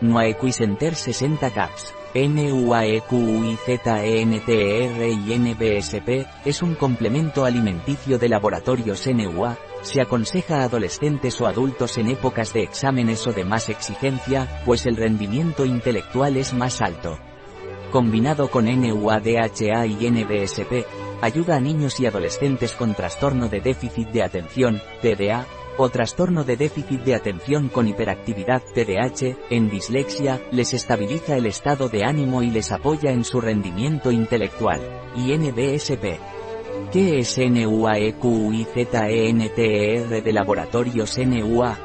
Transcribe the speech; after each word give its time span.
Nuaequicenter 0.00 0.94
60 0.94 1.50
caps. 1.50 1.92
NUAEQUIZENTER 2.14 5.08
y 5.08 5.38
NBSP, 5.38 6.26
es 6.44 6.62
un 6.62 6.74
complemento 6.74 7.44
alimenticio 7.44 8.18
de 8.18 8.28
laboratorios 8.28 9.06
NUA, 9.06 9.56
se 9.82 10.00
aconseja 10.00 10.60
a 10.60 10.64
adolescentes 10.64 11.40
o 11.40 11.46
adultos 11.46 11.98
en 11.98 12.08
épocas 12.08 12.52
de 12.52 12.62
exámenes 12.62 13.26
o 13.26 13.32
de 13.32 13.44
más 13.44 13.68
exigencia, 13.68 14.62
pues 14.64 14.86
el 14.86 14.96
rendimiento 14.96 15.66
intelectual 15.66 16.36
es 16.36 16.54
más 16.54 16.80
alto. 16.80 17.18
Combinado 17.90 18.50
con 18.50 18.66
NUADHA 18.66 19.86
y 19.86 20.10
NBSP, 20.10 20.86
ayuda 21.20 21.56
a 21.56 21.60
niños 21.60 22.00
y 22.00 22.06
adolescentes 22.06 22.72
con 22.72 22.94
trastorno 22.94 23.48
de 23.48 23.60
déficit 23.60 24.08
de 24.08 24.22
atención, 24.22 24.80
TDA, 25.02 25.46
o 25.78 25.88
trastorno 25.88 26.44
de 26.44 26.56
déficit 26.56 27.00
de 27.02 27.14
atención 27.14 27.68
con 27.68 27.86
hiperactividad 27.88 28.62
TDAH, 28.74 29.36
en 29.48 29.70
dislexia, 29.70 30.42
les 30.50 30.74
estabiliza 30.74 31.36
el 31.36 31.46
estado 31.46 31.88
de 31.88 32.04
ánimo 32.04 32.42
y 32.42 32.50
les 32.50 32.72
apoya 32.72 33.12
en 33.12 33.22
su 33.24 33.40
rendimiento 33.40 34.10
intelectual. 34.10 34.80
Y 35.16 35.38
NBSP. 35.38 36.18
¿Qué 36.92 37.20
es 37.20 37.38
NUAEQUIZENTER 37.38 40.22
de 40.22 40.32
laboratorios 40.32 41.16
NUA? 41.18 41.78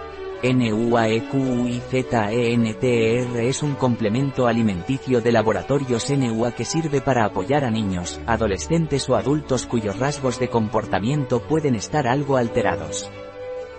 NUAEQUIZENTER 0.43 3.37
es 3.37 3.63
un 3.63 3.75
complemento 3.75 4.47
alimenticio 4.47 5.21
de 5.21 5.31
laboratorios 5.31 6.09
NUA 6.09 6.51
que 6.51 6.65
sirve 6.65 6.99
para 6.99 7.23
apoyar 7.25 7.63
a 7.63 7.71
niños, 7.71 8.19
adolescentes 8.25 9.07
o 9.09 9.15
adultos 9.15 9.65
cuyos 9.65 9.97
rasgos 9.99 10.37
de 10.39 10.49
comportamiento 10.49 11.41
pueden 11.41 11.75
estar 11.75 12.07
algo 12.07 12.35
alterados. 12.37 13.09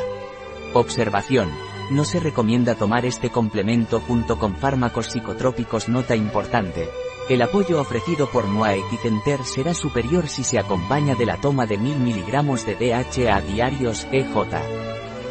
Observación. 0.75 1.51
No 1.91 2.05
se 2.05 2.21
recomienda 2.21 2.75
tomar 2.75 3.05
este 3.05 3.31
complemento 3.31 3.99
junto 3.99 4.39
con 4.39 4.55
fármacos 4.55 5.07
psicotrópicos 5.07 5.89
nota 5.89 6.15
importante. 6.15 6.87
El 7.29 7.41
apoyo 7.41 7.81
ofrecido 7.81 8.27
por 8.27 8.47
Nuaequicenter 8.47 9.43
será 9.43 9.73
superior 9.73 10.29
si 10.29 10.43
se 10.43 10.59
acompaña 10.59 11.15
de 11.15 11.25
la 11.25 11.37
toma 11.37 11.65
de 11.65 11.77
1000 11.77 11.99
mg 11.99 12.65
de 12.65 12.75
DHA 12.75 13.41
diarios 13.41 14.07
EJ. 14.11 14.27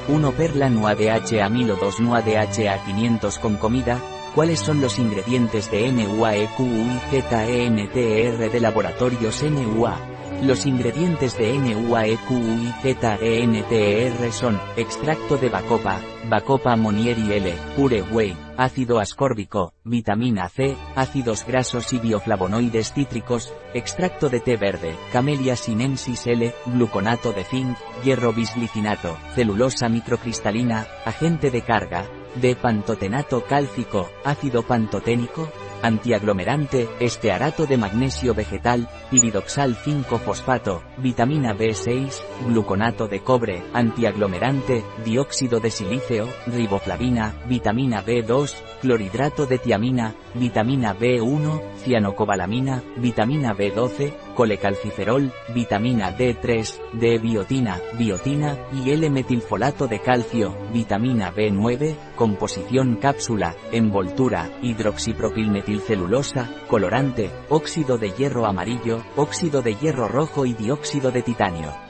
1 0.09 0.33
perla 0.33 0.69
NUADHA 0.69 1.49
1000 1.49 1.71
o 1.71 1.77
2 1.77 2.01
NUADHA 2.01 2.85
500 2.85 3.39
con 3.39 3.57
comida, 3.57 4.01
¿Cuáles 4.37 4.61
son 4.61 4.81
los 4.83 4.99
ingredientes 4.99 5.71
de 5.71 5.91
NUAEQUIZENTER 5.93 8.53
de 8.53 8.61
laboratorios 8.61 9.43
NUA? 9.43 10.16
Los 10.43 10.67
ingredientes 10.67 11.39
de 11.39 11.59
NUAEQIZENTER 11.59 14.33
son, 14.33 14.61
extracto 14.77 15.39
de 15.39 15.49
bacopa, 15.49 15.99
bacopa 16.29 16.77
monieri 16.77 17.33
L, 17.33 17.55
pure 17.75 18.03
whey, 18.03 18.37
ácido 18.57 19.01
ascórbico, 19.01 19.73
vitamina 19.83 20.51
C, 20.51 20.77
ácidos 20.95 21.47
grasos 21.47 21.95
y 21.95 21.99
bioflavonoides 21.99 22.93
cítricos, 22.93 23.55
extracto 23.73 24.29
de 24.29 24.41
té 24.41 24.57
verde, 24.57 24.95
camellia 25.11 25.57
sinensis 25.57 26.27
L, 26.27 26.53
gluconato 26.67 27.33
de 27.33 27.45
zinc, 27.45 27.79
hierro 28.05 28.35
bisglicinato, 28.35 29.17
celulosa 29.35 29.89
microcristalina, 29.89 30.87
agente 31.07 31.51
de 31.51 31.63
carga, 31.63 32.05
de 32.37 32.55
pantotenato 32.55 33.43
cálcico, 33.45 34.11
ácido 34.23 34.63
pantoténico, 34.63 35.51
antiaglomerante, 35.83 36.89
estearato 37.01 37.67
de 37.67 37.77
magnesio 37.77 38.35
vegetal, 38.35 38.89
piridoxal 39.11 39.77
5-fosfato, 39.77 40.83
vitamina 40.99 41.55
B6, 41.55 42.23
gluconato 42.47 43.09
de 43.09 43.21
cobre, 43.21 43.63
antiaglomerante, 43.73 44.85
dióxido 45.05 45.61
de 45.61 45.71
silicio, 45.71 46.29
riboflavina, 46.47 47.35
vitamina 47.47 48.05
B2, 48.05 48.55
clorhidrato 48.81 49.47
de 49.47 49.59
tiamina, 49.59 50.15
vitamina 50.35 50.95
B1, 50.97 51.61
cianocobalamina, 51.85 52.83
vitamina 52.97 53.55
B12, 53.55 54.26
colecalciferol, 54.37 55.33
vitamina 55.53 56.17
D3, 56.17 56.93
D-biotina, 56.93 57.81
biotina, 57.99 58.57
y 58.73 58.91
L-metilfolato 58.93 59.89
de 59.89 60.01
calcio, 60.01 60.57
vitamina 60.73 61.35
B9, 61.35 61.97
composición 62.15 62.97
cápsula, 62.97 63.57
envoltura, 63.73 64.49
hidroxipropilmetilcelulosa, 64.63 66.49
colorante, 66.69 67.33
óxido 67.49 67.99
de 67.99 68.13
hierro 68.13 68.47
amarillo, 68.47 69.03
óxido 69.17 69.63
de 69.63 69.75
hierro 69.75 70.07
rojo 70.07 70.47
y 70.47 70.53
dióxido 70.55 71.11
de 71.11 71.23
titanio. 71.23 71.86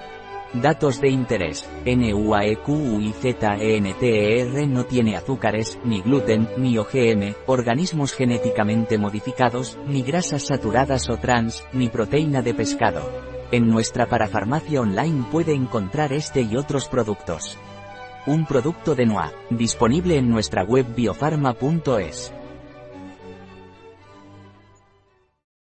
Datos 0.63 1.01
de 1.03 1.11
interés. 1.11 1.69
NUAEQUIZENTER 1.85 4.69
no 4.69 4.85
tiene 4.85 5.17
azúcares, 5.17 5.79
ni 5.85 6.01
gluten, 6.01 6.49
ni 6.57 6.79
OGM, 6.79 7.35
organismos 7.45 8.15
genéticamente 8.15 8.97
modificados, 8.97 9.79
ni 9.87 10.03
grasas 10.03 10.47
saturadas 10.47 11.11
o 11.11 11.19
trans, 11.19 11.63
ni 11.75 11.91
proteína 11.91 12.41
de 12.41 12.55
pescado. 12.55 13.03
En 13.53 13.69
nuestra 13.69 14.07
parafarmacia 14.07 14.81
online 14.81 15.27
puede 15.31 15.53
encontrar 15.53 16.15
este 16.15 16.41
y 16.41 16.57
otros 16.57 16.89
productos. 16.89 17.59
Un 18.27 18.47
producto 18.47 18.95
de 18.95 19.05
NUA, 19.05 19.33
disponible 19.51 20.17
en 20.17 20.31
nuestra 20.31 20.65
web 20.65 20.87
biofarma.es. 20.97 22.33